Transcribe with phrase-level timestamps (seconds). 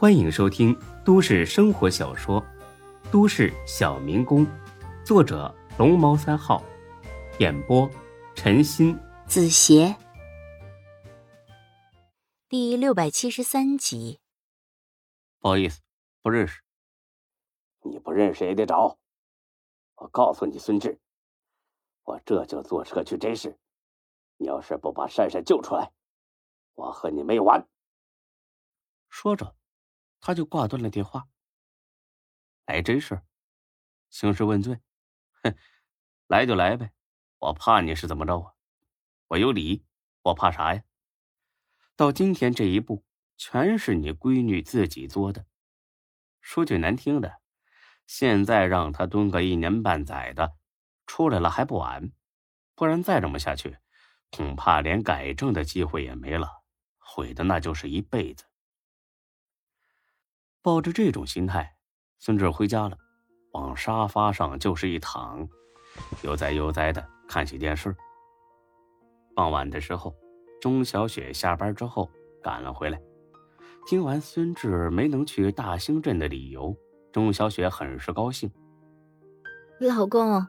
[0.00, 0.74] 欢迎收听
[1.04, 2.40] 都市生活小说
[3.12, 4.46] 《都市小民工》，
[5.04, 6.64] 作者龙猫三号，
[7.38, 7.86] 演播
[8.34, 9.94] 陈鑫、子邪，
[12.48, 14.20] 第六百七十三集。
[15.38, 15.82] 不好意思，
[16.22, 16.62] 不认识。
[17.82, 18.96] 你不认识也得找。
[19.96, 20.98] 我告诉你，孙志，
[22.04, 23.58] 我这就坐车去真市。
[24.38, 25.92] 你要是不把珊珊救出来，
[26.72, 27.68] 我和你没完。
[29.10, 29.54] 说着。
[30.20, 31.28] 他就挂断了电话。
[32.66, 33.22] 来真是，
[34.10, 34.80] 兴师问罪，
[35.42, 35.56] 哼，
[36.26, 36.92] 来就来呗，
[37.38, 38.54] 我怕你是怎么着啊？
[39.28, 39.84] 我有理，
[40.22, 40.82] 我怕啥呀？
[41.96, 43.04] 到今天这一步，
[43.36, 45.46] 全是你闺女自己作的。
[46.40, 47.40] 说句难听的，
[48.06, 50.56] 现在让他蹲个一年半载的，
[51.06, 52.12] 出来了还不晚。
[52.74, 53.78] 不然再这么下去，
[54.30, 56.62] 恐怕连改正的机会也没了，
[56.98, 58.44] 毁的那就是一辈子。
[60.62, 61.74] 抱着这种心态，
[62.18, 62.96] 孙志回家了，
[63.52, 65.48] 往沙发上就是一躺，
[66.22, 67.96] 悠哉悠哉的看起电视。
[69.34, 70.14] 傍晚的时候，
[70.60, 72.10] 钟小雪下班之后
[72.42, 73.00] 赶了回来，
[73.86, 76.76] 听完孙志没能去大兴镇的理由，
[77.10, 78.50] 钟小雪很是高兴。
[79.80, 80.46] 老公，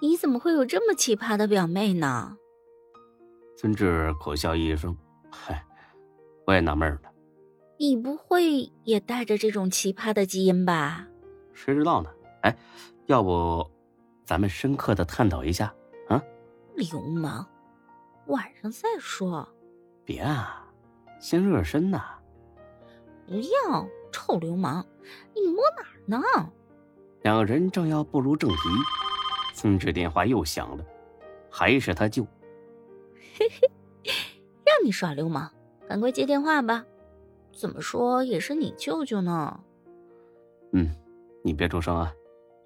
[0.00, 2.38] 你怎么会有这么奇葩的表妹呢？
[3.58, 4.96] 孙志苦笑一声
[5.30, 5.62] ：“嗨，
[6.46, 7.02] 我也纳闷了。”
[7.82, 11.04] 你不会也带着这种奇葩的基因吧？
[11.52, 12.08] 谁知道呢？
[12.42, 12.56] 哎，
[13.06, 13.68] 要不
[14.24, 15.74] 咱们深刻的探讨一下
[16.06, 16.22] 啊？
[16.76, 17.44] 流氓，
[18.26, 19.48] 晚上再说。
[20.04, 20.64] 别啊，
[21.18, 22.04] 先热身呐。
[23.26, 24.86] 不要，臭流氓，
[25.34, 26.52] 你摸哪儿呢？
[27.22, 28.56] 两人正要步入正题，
[29.54, 30.84] 孙志电话又响了，
[31.50, 32.24] 还是他舅。
[33.36, 33.68] 嘿嘿，
[34.64, 35.50] 让你耍流氓，
[35.88, 36.86] 赶快接电话吧。
[37.52, 39.60] 怎么说也是你舅舅呢。
[40.72, 40.90] 嗯，
[41.44, 42.12] 你别出声啊，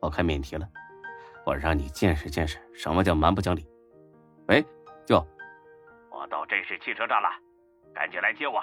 [0.00, 0.68] 我开免提了，
[1.44, 3.68] 我让你见识见识什么叫蛮不讲理。
[4.48, 4.64] 喂，
[5.04, 5.16] 舅，
[6.10, 7.28] 我到这市汽车站了，
[7.94, 8.62] 赶紧来接我。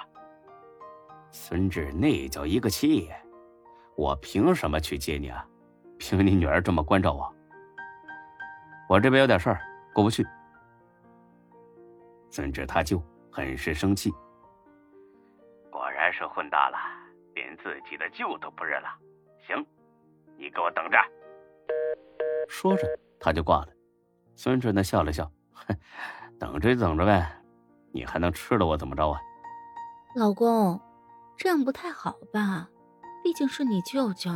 [1.30, 3.10] 孙志那叫一个气，
[3.96, 5.46] 我凭什么去接你啊？
[5.98, 7.32] 凭你女儿这么关照我？
[8.88, 9.60] 我这边有点事儿，
[9.94, 10.26] 过不去。
[12.30, 14.12] 孙志他舅很是生气。
[16.16, 16.78] 是混大了，
[17.34, 18.88] 连自己的舅都不认了。
[19.46, 19.66] 行，
[20.38, 20.96] 你给我等着。
[22.48, 22.86] 说着，
[23.18, 23.68] 他就挂了。
[24.36, 25.76] 孙志呢笑了笑，哼，
[26.38, 27.42] 等着就等着呗，
[27.92, 29.18] 你还能吃了我怎么着啊？
[30.14, 30.80] 老公，
[31.36, 32.68] 这样不太好吧？
[33.22, 34.30] 毕竟是你舅舅，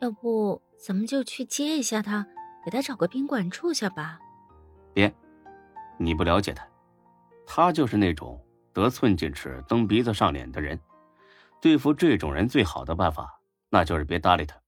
[0.00, 2.26] 要不咱们就去接一下他，
[2.64, 4.18] 给他找个宾馆住下吧。
[4.94, 5.12] 别，
[5.98, 6.66] 你不了解他，
[7.46, 8.42] 他就是那种
[8.72, 10.78] 得寸进尺、蹬鼻子上脸的人。
[11.64, 14.60] 对付这种人最好的办法，那就是别搭理他。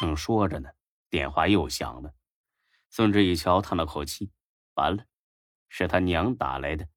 [0.00, 0.68] 正说着呢，
[1.08, 2.12] 电话又响了。
[2.88, 4.32] 孙志一瞧，叹了口气
[4.74, 5.04] ：“完了，
[5.68, 6.88] 是他娘打来的。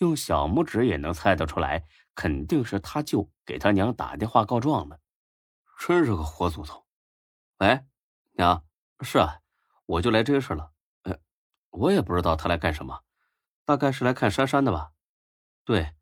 [0.00, 5.00] 用小拇指也能猜得出来，肯定是他舅给他娘打电话告状了。
[5.78, 6.84] 真是个活祖宗！
[7.60, 7.80] 喂，
[8.32, 8.66] 娘，
[9.00, 9.40] 是啊，
[9.86, 10.72] 我就来这事了。
[11.04, 11.18] 呃，
[11.70, 13.02] 我也不知道他来干什么，
[13.64, 14.92] 大概是来看珊珊的吧？
[15.64, 15.94] 对。”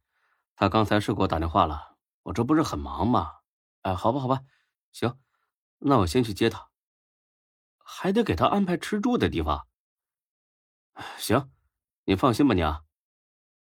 [0.60, 3.36] 他刚才是给我打电话了，我这不是很忙吗？
[3.80, 4.42] 哎，好吧，好吧，
[4.92, 5.18] 行，
[5.78, 6.68] 那我先去接他，
[7.78, 9.66] 还得给他安排吃住的地方。
[11.16, 11.50] 行，
[12.04, 12.84] 你放心吧，娘。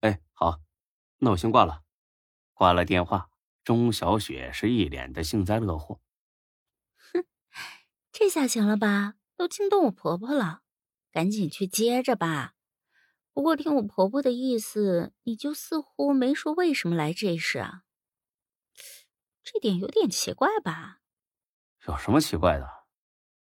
[0.00, 0.58] 哎，好，
[1.18, 1.84] 那我先挂了。
[2.52, 3.30] 挂了电话，
[3.62, 6.00] 钟小雪是一脸的幸灾乐祸。
[6.96, 7.24] 哼，
[8.10, 9.14] 这下行了吧？
[9.36, 10.62] 都惊动我婆婆了，
[11.12, 12.54] 赶紧去接着吧。
[13.38, 17.84] 不过听我婆婆的意思，你就似乎没说为什么来这事啊？
[19.44, 21.02] 这点有点奇怪吧？
[21.86, 22.68] 有什么奇怪的？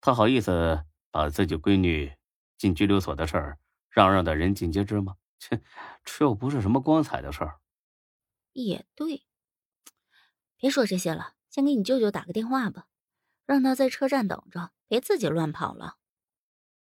[0.01, 2.11] 她好意思把自己闺女
[2.57, 3.59] 进拘留所的事儿
[3.91, 5.15] 嚷嚷的人尽皆知吗？
[5.37, 5.61] 切，
[6.03, 7.59] 这又不是什么光彩的事儿。
[8.53, 9.27] 也对，
[10.57, 12.87] 别说这些了，先给你舅舅打个电话吧，
[13.45, 15.97] 让他在车站等着，别自己乱跑了。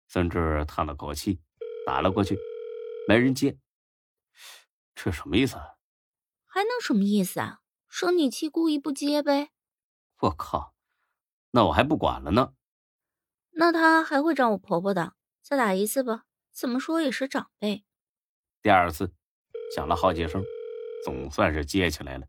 [0.08, 1.42] 孙志叹了口气，
[1.86, 2.40] 打了过去。
[3.08, 3.58] 没人接，
[4.96, 5.58] 这什么意思？
[6.46, 7.62] 还能什么意思啊？
[7.90, 9.52] 生你气，故意不接呗。
[10.20, 10.74] 我靠，
[11.52, 12.54] 那我还不管了呢。
[13.52, 16.26] 那他还会找我婆婆的，再打一次吧。
[16.52, 17.84] 怎么说也是长辈。
[18.62, 19.14] 第二次，
[19.76, 20.44] 响了好几声，
[21.04, 22.28] 总算是接起来了。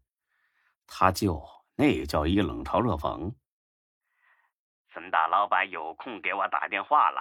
[0.87, 1.43] 他就
[1.77, 3.35] 那叫一冷嘲热讽。
[4.93, 7.21] 孙大老板有空给我打电话了，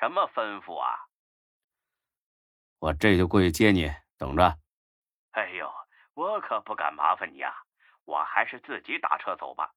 [0.00, 1.06] 什么吩咐啊？
[2.78, 4.56] 我这就过去接你，等着。
[5.32, 5.70] 哎呦，
[6.14, 7.52] 我可不敢麻烦你啊！
[8.04, 9.70] 我还是自己打车走吧。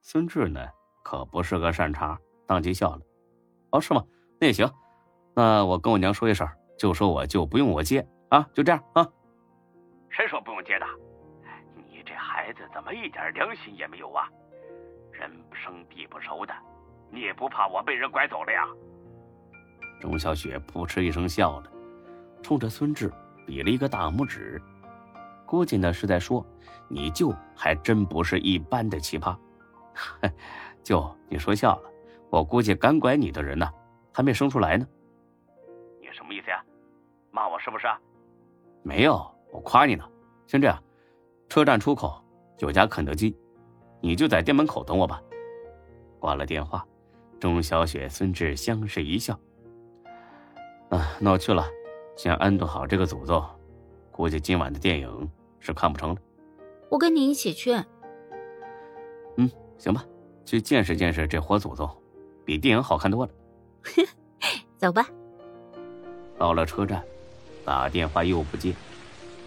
[0.00, 0.68] 孙志呢，
[1.04, 3.02] 可不是个善茬，当即笑了。
[3.72, 4.02] 哦，是吗？
[4.40, 4.68] 那也行，
[5.34, 6.46] 那我跟我娘说一声，
[6.78, 9.06] 就说我舅不用我接啊，就这样啊。
[10.10, 10.86] 谁说不用接的？
[11.74, 14.28] 你这孩子怎么一点良心也没有啊？
[15.12, 16.54] 人不生地不熟的，
[17.10, 18.66] 你也不怕我被人拐走了呀？
[20.00, 21.70] 钟小雪扑哧一声笑了，
[22.42, 23.12] 冲着孙志
[23.46, 24.60] 比了一个大拇指，
[25.44, 26.44] 估计呢是在说
[26.88, 29.36] ：“你舅还真不是一般的奇葩。
[30.84, 31.90] ”舅，你说笑了，
[32.30, 33.68] 我估计敢拐你的人呢，
[34.12, 34.86] 还没生出来呢。
[36.00, 36.62] 你什么意思呀？
[37.30, 37.86] 骂我是不是？
[38.82, 40.08] 没有，我夸你呢。
[40.46, 40.80] 先这样，
[41.48, 42.22] 车站出口
[42.58, 43.36] 有家肯德基，
[44.00, 45.20] 你就在店门口等我吧。
[46.20, 46.86] 挂了电话，
[47.40, 49.38] 钟小雪、孙志相视一笑。
[50.90, 51.68] 啊，那我去了，
[52.16, 53.44] 先安顿好这个祖宗，
[54.10, 56.16] 估计今晚的电影是看不成了。
[56.88, 57.72] 我跟你一起去。
[59.36, 60.04] 嗯，行吧，
[60.44, 61.90] 去见识见识这活祖宗，
[62.44, 63.32] 比电影好看多了。
[64.78, 65.06] 走吧。
[66.38, 67.02] 到了车站，
[67.64, 68.74] 打电话又不接，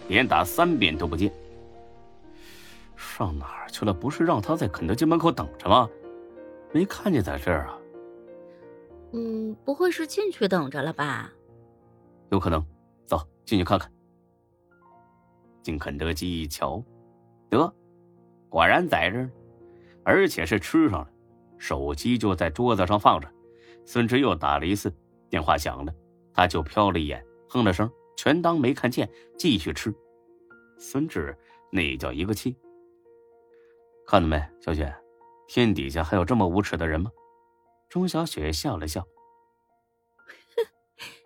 [0.08, 1.32] 连打三遍都不接。
[2.96, 3.94] 上哪儿去了？
[3.94, 5.88] 不是让他在肯德基门口等着吗？
[6.72, 7.78] 没看见在这儿啊。
[9.12, 11.32] 嗯，不会是进去等着了吧？
[12.30, 12.64] 有可能，
[13.06, 13.90] 走进去看看。
[15.62, 16.82] 进肯德基一瞧，
[17.48, 17.72] 得，
[18.48, 19.30] 果然在这儿，
[20.04, 21.10] 而且是吃上了，
[21.58, 23.28] 手机就在桌子上放着。
[23.84, 24.92] 孙志又打了一次
[25.28, 25.92] 电话，响了，
[26.32, 29.92] 他就瞟了一眼，哼了声，全当没看见，继续吃。
[30.78, 31.36] 孙志
[31.70, 32.56] 那叫一个气。
[34.06, 34.94] 看到没，小雪，
[35.46, 37.10] 天底下还有这么无耻的人吗？
[37.90, 39.04] 钟小雪笑了笑，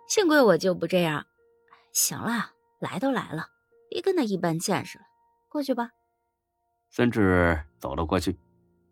[0.08, 1.26] 幸亏我就不这样。
[1.92, 3.50] 行了，来都来了，
[3.90, 5.04] 别跟他一般见识了。
[5.50, 5.90] 过去吧。
[6.88, 8.38] 孙志走了过去，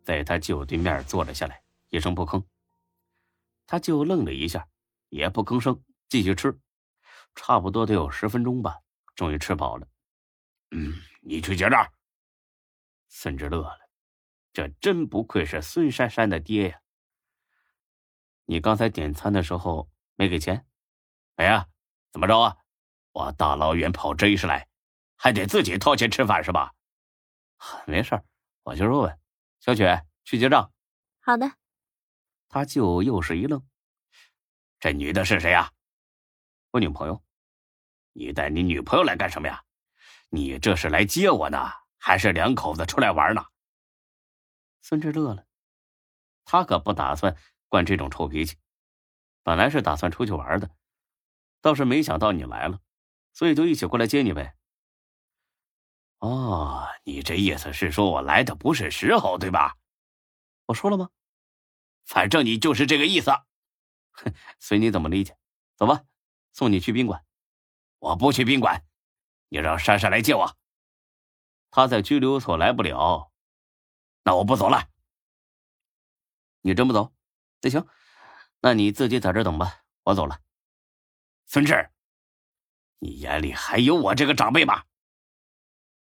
[0.05, 2.45] 在他舅对面坐了下来，一声不吭。
[3.67, 4.69] 他舅愣了一下，
[5.09, 6.61] 也不吭声，继续吃。
[7.35, 8.81] 差不多得有十分钟吧，
[9.15, 9.89] 终于吃饱了。
[10.73, 10.93] 嗯，
[11.23, 11.91] 你去结账。
[13.09, 13.79] 孙志乐了，
[14.53, 16.82] 这真不愧是孙珊珊的爹呀。
[18.45, 20.67] 你刚才点餐的时候没给钱？
[21.37, 21.69] 没啊？
[22.11, 22.57] 怎么着啊？
[23.13, 24.69] 我大老远跑这事来，
[25.17, 26.73] 还得自己掏钱吃饭是吧？
[27.87, 28.23] 没事
[28.63, 29.19] 我就是问。
[29.61, 30.73] 小雪去结账。
[31.21, 31.53] 好的。
[32.49, 33.67] 他就又是一愣，
[34.79, 35.73] 这女的是谁呀？
[36.71, 37.23] 我女朋友。
[38.15, 39.65] 你带你女朋友来干什么呀？
[40.29, 41.59] 你这是来接我呢，
[41.99, 43.43] 还是两口子出来玩呢？
[44.83, 45.47] 孙志乐了，
[46.45, 47.37] 他可不打算。
[47.73, 48.59] 惯这种臭脾气，
[49.43, 50.69] 本来是打算出去玩的，
[51.63, 52.83] 倒是没想到你来了，
[53.33, 54.55] 所以就一起过来接你呗。
[56.19, 59.79] 哦，你这意思是说我来的不是时候，对吧？
[60.67, 61.09] 我说了吗？
[62.05, 63.31] 反正你就是这个意思，
[64.11, 65.35] 哼，随你怎么理解。
[65.75, 66.05] 走吧，
[66.53, 67.25] 送你去宾馆。
[68.01, 68.85] 我不去宾馆，
[69.49, 70.59] 你让珊珊来接我。
[71.71, 73.33] 她在拘留所来不了，
[74.25, 74.91] 那我不走了。
[76.61, 77.15] 你真不走？
[77.65, 77.87] 那行，
[78.59, 80.41] 那你自己在这等吧，我走了。
[81.47, 81.91] 孙志，
[82.99, 84.83] 你眼里还有我这个长辈吗？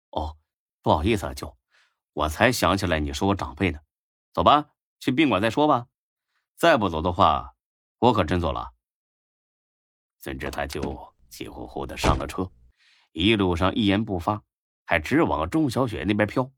[0.10, 0.36] 哦，
[0.82, 1.56] 不好意思啊，舅，
[2.14, 3.80] 我才想起来你是我长辈呢。
[4.34, 5.86] 走吧，去宾馆再说吧。
[6.56, 7.56] 再不走的话，
[8.00, 8.74] 我可真走了。
[10.18, 12.52] 孙志他舅气呼呼的上了车，
[13.12, 14.42] 一路上一言不发，
[14.86, 16.52] 还直往钟小雪那边飘。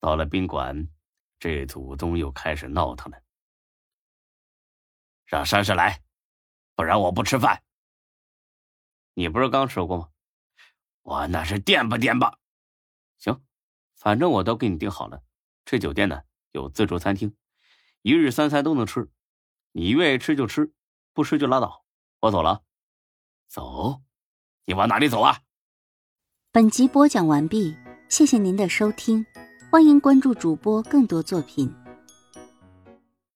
[0.00, 0.88] 到了宾馆。
[1.38, 3.22] 这祖宗又开始闹腾了，
[5.26, 6.02] 让珊珊来，
[6.74, 7.62] 不然我不吃饭。
[9.14, 10.08] 你不是刚吃过吗？
[11.02, 12.38] 我那是垫吧垫吧。
[13.18, 13.44] 行，
[13.94, 15.22] 反正我都给你订好了。
[15.64, 17.36] 这酒店呢有自助餐厅，
[18.02, 19.10] 一日三餐都能吃。
[19.72, 20.72] 你愿意吃就吃，
[21.12, 21.84] 不吃就拉倒。
[22.20, 22.64] 我走了。
[23.46, 24.02] 走？
[24.64, 25.42] 你往哪里走啊？
[26.50, 27.76] 本集播讲完毕，
[28.08, 29.24] 谢谢您的收听。
[29.68, 31.68] 欢迎关注主播更多作品。